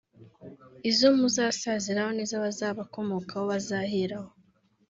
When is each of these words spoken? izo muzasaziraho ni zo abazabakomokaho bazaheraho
izo 0.89 1.07
muzasaziraho 1.19 2.11
ni 2.13 2.25
zo 2.29 2.33
abazabakomokaho 2.39 3.43
bazaheraho 3.51 4.31